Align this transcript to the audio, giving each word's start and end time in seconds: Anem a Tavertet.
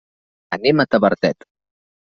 Anem 0.57 0.81
a 0.83 0.87
Tavertet. 0.97 1.49